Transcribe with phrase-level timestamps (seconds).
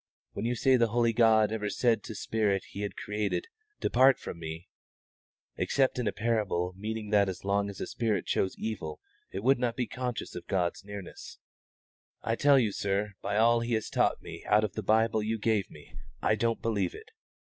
[0.33, 3.47] When you say the holy God ever said to spirit He had created,
[3.81, 4.67] 'Depart from Me'
[5.57, 8.99] (except in a parable meaning that as long as a spirit chose evil
[9.31, 11.37] it would not be conscious of God's nearness),
[12.23, 15.37] I tell you, sir, by all He has taught me out of the Bible you
[15.37, 17.11] gave me, I don't believe it.